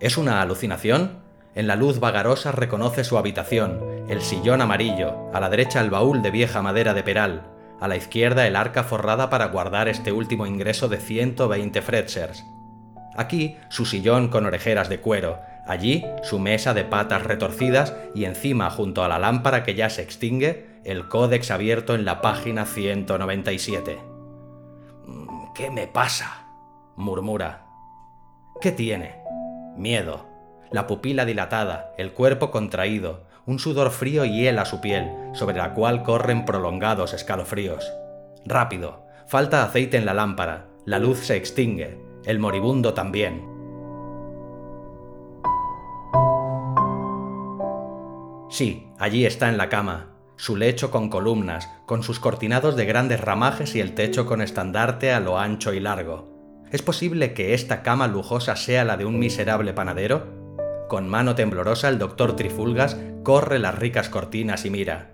¿Es 0.00 0.16
una 0.16 0.42
alucinación? 0.42 1.18
En 1.54 1.66
la 1.66 1.76
luz 1.76 2.00
vagarosa 2.00 2.52
reconoce 2.52 3.04
su 3.04 3.16
habitación, 3.16 3.80
el 4.08 4.22
sillón 4.22 4.60
amarillo, 4.60 5.30
a 5.32 5.40
la 5.40 5.48
derecha 5.48 5.80
el 5.80 5.90
baúl 5.90 6.20
de 6.20 6.30
vieja 6.30 6.62
madera 6.62 6.94
de 6.94 7.02
peral, 7.02 7.53
a 7.84 7.88
la 7.88 7.96
izquierda 7.96 8.46
el 8.46 8.56
arca 8.56 8.82
forrada 8.82 9.28
para 9.28 9.48
guardar 9.48 9.88
este 9.88 10.10
último 10.10 10.46
ingreso 10.46 10.88
de 10.88 10.96
120 10.96 11.82
Fretzers. 11.82 12.46
Aquí 13.14 13.58
su 13.68 13.84
sillón 13.84 14.28
con 14.28 14.46
orejeras 14.46 14.88
de 14.88 15.00
cuero, 15.00 15.38
allí 15.66 16.02
su 16.22 16.38
mesa 16.38 16.72
de 16.72 16.84
patas 16.84 17.24
retorcidas 17.24 17.94
y 18.14 18.24
encima 18.24 18.70
junto 18.70 19.04
a 19.04 19.08
la 19.08 19.18
lámpara 19.18 19.64
que 19.64 19.74
ya 19.74 19.90
se 19.90 20.00
extingue, 20.00 20.80
el 20.86 21.08
códex 21.08 21.50
abierto 21.50 21.94
en 21.94 22.06
la 22.06 22.22
página 22.22 22.64
197. 22.64 23.98
Mm, 25.06 25.52
¿Qué 25.54 25.70
me 25.70 25.86
pasa? 25.86 26.46
murmura. 26.96 27.66
¿Qué 28.62 28.72
tiene? 28.72 29.16
Miedo. 29.76 30.26
La 30.70 30.86
pupila 30.86 31.26
dilatada, 31.26 31.92
el 31.98 32.12
cuerpo 32.12 32.50
contraído, 32.50 33.26
un 33.46 33.58
sudor 33.58 33.90
frío 33.90 34.24
hiela 34.24 34.64
su 34.64 34.80
piel, 34.80 35.10
sobre 35.34 35.56
la 35.56 35.74
cual 35.74 36.02
corren 36.02 36.44
prolongados 36.44 37.12
escalofríos. 37.12 37.92
Rápido, 38.44 39.04
falta 39.26 39.62
aceite 39.62 39.96
en 39.96 40.06
la 40.06 40.14
lámpara, 40.14 40.68
la 40.84 40.98
luz 40.98 41.18
se 41.18 41.36
extingue, 41.36 41.98
el 42.24 42.38
moribundo 42.38 42.94
también. 42.94 43.54
Sí, 48.50 48.88
allí 48.98 49.26
está 49.26 49.48
en 49.48 49.58
la 49.58 49.68
cama, 49.68 50.14
su 50.36 50.56
lecho 50.56 50.90
con 50.90 51.10
columnas, 51.10 51.68
con 51.86 52.02
sus 52.02 52.20
cortinados 52.20 52.76
de 52.76 52.86
grandes 52.86 53.20
ramajes 53.20 53.74
y 53.74 53.80
el 53.80 53.94
techo 53.94 54.26
con 54.26 54.40
estandarte 54.40 55.12
a 55.12 55.20
lo 55.20 55.38
ancho 55.38 55.72
y 55.72 55.80
largo. 55.80 56.32
¿Es 56.70 56.82
posible 56.82 57.34
que 57.34 57.54
esta 57.54 57.82
cama 57.82 58.08
lujosa 58.08 58.56
sea 58.56 58.84
la 58.84 58.96
de 58.96 59.04
un 59.04 59.18
miserable 59.18 59.72
panadero? 59.72 60.43
Con 60.94 61.08
mano 61.08 61.34
temblorosa 61.34 61.88
el 61.88 61.98
doctor 61.98 62.36
Trifulgas 62.36 62.96
corre 63.24 63.58
las 63.58 63.76
ricas 63.76 64.08
cortinas 64.08 64.64
y 64.64 64.70
mira. 64.70 65.10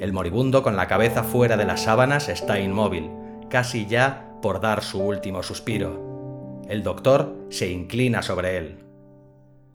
El 0.00 0.14
moribundo 0.14 0.62
con 0.62 0.76
la 0.76 0.88
cabeza 0.88 1.24
fuera 1.24 1.58
de 1.58 1.66
las 1.66 1.82
sábanas 1.82 2.30
está 2.30 2.58
inmóvil, 2.58 3.10
casi 3.50 3.84
ya 3.84 4.30
por 4.40 4.62
dar 4.62 4.82
su 4.82 5.02
último 5.02 5.42
suspiro. 5.42 6.62
El 6.70 6.82
doctor 6.82 7.36
se 7.50 7.70
inclina 7.70 8.22
sobre 8.22 8.56
él. 8.56 8.78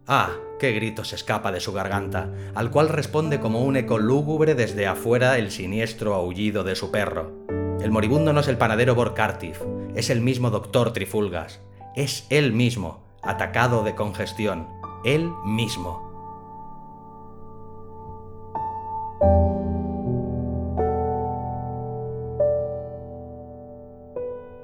¡Ah! 0.07 0.31
¡Qué 0.57 0.71
grito 0.71 1.03
se 1.03 1.15
escapa 1.15 1.51
de 1.51 1.59
su 1.59 1.73
garganta! 1.73 2.31
al 2.55 2.71
cual 2.71 2.89
responde 2.89 3.39
como 3.39 3.63
un 3.63 3.77
eco 3.77 3.99
lúgubre 3.99 4.55
desde 4.55 4.87
afuera 4.87 5.37
el 5.37 5.51
siniestro 5.51 6.15
aullido 6.15 6.63
de 6.63 6.73
su 6.73 6.89
perro. 6.89 7.45
El 7.79 7.91
moribundo 7.91 8.33
no 8.33 8.39
es 8.39 8.47
el 8.47 8.57
panadero 8.57 8.95
Borkartif, 8.95 9.61
es 9.93 10.09
el 10.09 10.21
mismo 10.21 10.49
doctor 10.49 10.91
Trifulgas. 10.91 11.61
Es 11.95 12.25
él 12.31 12.51
mismo, 12.51 13.03
atacado 13.21 13.83
de 13.83 13.93
congestión 13.93 14.78
él 15.03 15.31
mismo. 15.45 16.09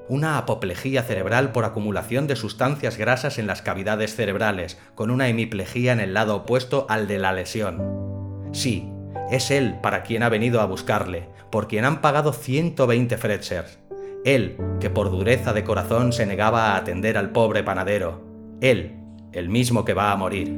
Una 0.08 0.38
apoplejía 0.38 1.02
cerebral 1.02 1.50
por 1.50 1.64
acumulación 1.64 2.28
de 2.28 2.36
sustancias 2.36 2.96
grasas 2.96 3.38
en 3.38 3.48
las 3.48 3.60
cavidades 3.60 4.14
cerebrales, 4.14 4.78
con 4.94 5.10
una 5.10 5.28
hemiplejía 5.28 5.92
en 5.92 6.00
el 6.00 6.14
lado 6.14 6.36
opuesto 6.36 6.86
al 6.88 7.08
de 7.08 7.18
la 7.18 7.32
lesión. 7.32 8.50
Sí, 8.52 8.92
es 9.30 9.50
él 9.50 9.78
para 9.82 10.04
quien 10.04 10.22
ha 10.22 10.28
venido 10.28 10.60
a 10.60 10.66
buscarle, 10.66 11.28
por 11.50 11.66
quien 11.66 11.84
han 11.84 12.00
pagado 12.00 12.32
120 12.32 13.16
Fretzers. 13.16 13.78
Él, 14.24 14.56
que 14.80 14.90
por 14.90 15.10
dureza 15.10 15.52
de 15.52 15.64
corazón 15.64 16.12
se 16.12 16.24
negaba 16.24 16.72
a 16.72 16.76
atender 16.76 17.18
al 17.18 17.30
pobre 17.30 17.64
panadero. 17.64 18.22
Él, 18.60 18.95
el 19.36 19.48
mismo 19.48 19.84
que 19.84 19.94
va 19.94 20.12
a 20.12 20.16
morir. 20.16 20.48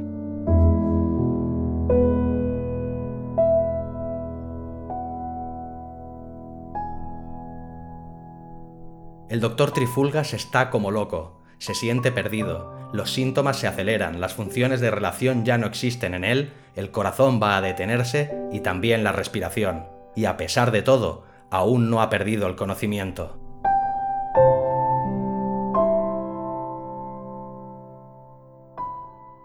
El 9.28 9.40
doctor 9.40 9.72
Trifulgas 9.72 10.32
está 10.32 10.70
como 10.70 10.90
loco, 10.90 11.42
se 11.58 11.74
siente 11.74 12.12
perdido, 12.12 12.72
los 12.92 13.12
síntomas 13.12 13.58
se 13.58 13.66
aceleran, 13.66 14.20
las 14.20 14.32
funciones 14.32 14.80
de 14.80 14.90
relación 14.90 15.44
ya 15.44 15.58
no 15.58 15.66
existen 15.66 16.14
en 16.14 16.24
él, 16.24 16.52
el 16.76 16.90
corazón 16.90 17.40
va 17.42 17.56
a 17.56 17.60
detenerse 17.60 18.32
y 18.52 18.60
también 18.60 19.04
la 19.04 19.12
respiración, 19.12 19.86
y 20.16 20.24
a 20.24 20.36
pesar 20.36 20.70
de 20.70 20.82
todo, 20.82 21.24
aún 21.50 21.90
no 21.90 22.00
ha 22.00 22.08
perdido 22.08 22.46
el 22.46 22.56
conocimiento. 22.56 23.47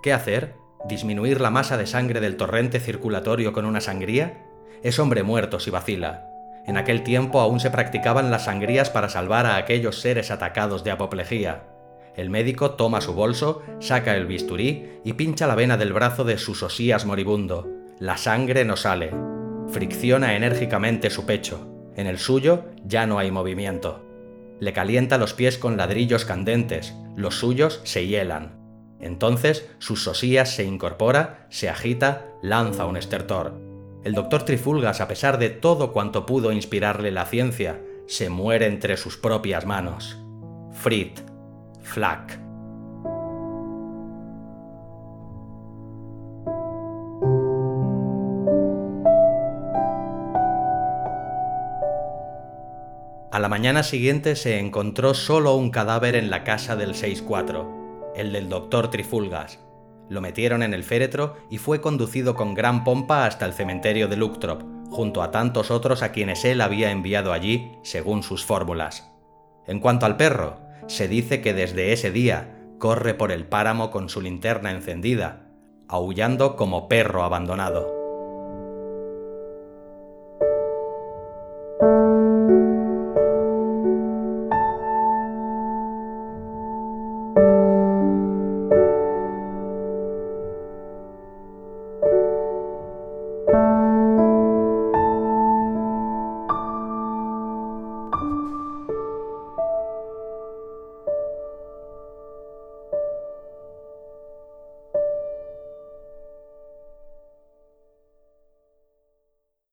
¿Qué 0.03 0.11
hacer? 0.11 0.55
¿Disminuir 0.83 1.39
la 1.39 1.49
masa 1.49 1.77
de 1.77 1.87
sangre 1.87 2.19
del 2.19 2.35
torrente 2.35 2.81
circulatorio 2.81 3.53
con 3.53 3.63
una 3.63 3.79
sangría? 3.79 4.43
Es 4.83 4.99
hombre 4.99 5.23
muerto 5.23 5.61
si 5.61 5.71
vacila. 5.71 6.27
En 6.67 6.75
aquel 6.75 7.03
tiempo 7.03 7.39
aún 7.39 7.61
se 7.61 7.71
practicaban 7.71 8.29
las 8.29 8.43
sangrías 8.43 8.89
para 8.89 9.07
salvar 9.07 9.45
a 9.45 9.55
aquellos 9.55 10.01
seres 10.01 10.29
atacados 10.29 10.83
de 10.83 10.91
apoplejía. 10.91 11.63
El 12.17 12.29
médico 12.29 12.71
toma 12.71 12.99
su 12.99 13.13
bolso, 13.13 13.61
saca 13.79 14.17
el 14.17 14.25
bisturí 14.25 14.99
y 15.05 15.13
pincha 15.13 15.47
la 15.47 15.55
vena 15.55 15.77
del 15.77 15.93
brazo 15.93 16.25
de 16.25 16.37
su 16.37 16.53
sosías 16.53 17.05
moribundo. 17.05 17.69
La 17.97 18.17
sangre 18.17 18.65
no 18.65 18.75
sale. 18.75 19.11
Fricciona 19.69 20.35
enérgicamente 20.35 21.09
su 21.11 21.25
pecho. 21.25 21.65
En 21.95 22.07
el 22.07 22.19
suyo 22.19 22.65
ya 22.83 23.07
no 23.07 23.19
hay 23.19 23.31
movimiento. 23.31 24.03
Le 24.59 24.73
calienta 24.73 25.17
los 25.17 25.33
pies 25.33 25.57
con 25.57 25.77
ladrillos 25.77 26.25
candentes, 26.25 26.93
los 27.15 27.35
suyos 27.35 27.79
se 27.85 28.05
hielan. 28.05 28.62
Entonces 29.03 29.69
sus 29.79 30.01
sosías 30.01 30.55
se 30.55 30.63
incorpora, 30.63 31.45
se 31.49 31.69
agita, 31.69 32.25
lanza 32.41 32.85
un 32.85 32.95
estertor. 32.95 33.53
El 34.03 34.13
doctor 34.13 34.43
Trifulgas, 34.43 35.01
a 35.01 35.09
pesar 35.09 35.37
de 35.39 35.49
todo 35.49 35.91
cuanto 35.91 36.25
pudo 36.25 36.53
inspirarle 36.53 37.11
la 37.11 37.25
ciencia, 37.25 37.81
se 38.07 38.29
muere 38.29 38.65
entre 38.65 38.95
sus 38.95 39.17
propias 39.17 39.65
manos. 39.65 40.17
Frit, 40.71 41.19
Flack. 41.81 42.39
A 53.31 53.39
la 53.39 53.49
mañana 53.49 53.83
siguiente 53.83 54.37
se 54.37 54.59
encontró 54.59 55.13
solo 55.13 55.55
un 55.55 55.71
cadáver 55.71 56.15
en 56.15 56.29
la 56.29 56.43
casa 56.43 56.75
del 56.75 56.93
6-4, 56.93 57.82
el 58.15 58.31
del 58.31 58.49
doctor 58.49 58.89
Trifulgas. 58.89 59.59
Lo 60.09 60.21
metieron 60.21 60.63
en 60.63 60.73
el 60.73 60.83
féretro 60.83 61.37
y 61.49 61.57
fue 61.57 61.81
conducido 61.81 62.35
con 62.35 62.53
gran 62.53 62.83
pompa 62.83 63.25
hasta 63.25 63.45
el 63.45 63.53
cementerio 63.53 64.07
de 64.07 64.17
Luctrop, 64.17 64.61
junto 64.89 65.23
a 65.23 65.31
tantos 65.31 65.71
otros 65.71 66.03
a 66.03 66.11
quienes 66.11 66.45
él 66.45 66.61
había 66.61 66.91
enviado 66.91 67.33
allí 67.33 67.71
según 67.83 68.21
sus 68.23 68.45
fórmulas. 68.45 69.11
En 69.65 69.79
cuanto 69.79 70.05
al 70.05 70.17
perro, 70.17 70.59
se 70.87 71.07
dice 71.07 71.41
que 71.41 71.53
desde 71.53 71.93
ese 71.93 72.11
día 72.11 72.59
corre 72.77 73.13
por 73.13 73.31
el 73.31 73.45
páramo 73.45 73.91
con 73.91 74.09
su 74.09 74.21
linterna 74.21 74.71
encendida, 74.71 75.47
aullando 75.87 76.55
como 76.55 76.87
perro 76.89 77.23
abandonado. 77.23 78.02